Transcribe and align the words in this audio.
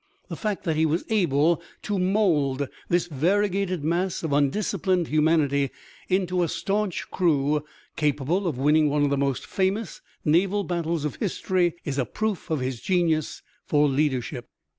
The 0.29 0.35
fact 0.35 0.63
that 0.63 0.75
he 0.75 0.85
was 0.87 1.05
able 1.11 1.61
to 1.83 1.99
mold 1.99 2.67
this 2.89 3.05
variegated 3.05 3.83
mass 3.83 4.23
of 4.23 4.33
undisciplined 4.33 5.09
humanity 5.09 5.69
into 6.09 6.41
a 6.41 6.47
staunch 6.47 7.11
crew 7.11 7.63
capable 7.95 8.47
of 8.47 8.57
winning 8.57 8.89
one 8.89 9.03
of 9.03 9.11
the 9.11 9.15
most 9.17 9.45
famous 9.45 10.01
naval 10.25 10.63
battles 10.63 11.05
of 11.05 11.17
history 11.17 11.75
is 11.85 11.99
a 11.99 12.05
proof 12.05 12.49
of 12.49 12.61
his 12.61 12.81
genius 12.81 13.43
for 13.67 13.87
leadership. 13.87 14.49